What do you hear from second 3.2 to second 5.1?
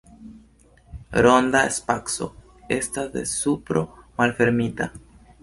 supro malfermita.